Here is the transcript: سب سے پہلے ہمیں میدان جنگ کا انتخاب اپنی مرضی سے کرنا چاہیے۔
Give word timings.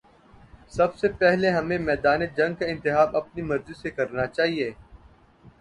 سب 0.71 0.95
سے 0.97 1.07
پہلے 1.19 1.49
ہمیں 1.49 1.77
میدان 1.79 2.19
جنگ 2.37 2.55
کا 2.55 2.65
انتخاب 2.65 3.15
اپنی 3.17 3.41
مرضی 3.41 3.73
سے 3.73 3.89
کرنا 3.91 4.25
چاہیے۔ 4.27 4.71